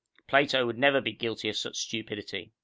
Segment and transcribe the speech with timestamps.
[0.25, 2.53] Plato would never be guilty of such stupidity.